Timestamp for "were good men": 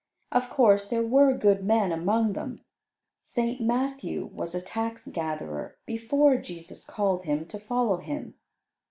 1.05-1.91